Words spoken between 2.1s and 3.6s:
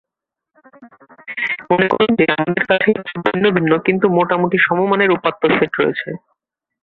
যে, আমাদের কাছে কিছু ভিন্ন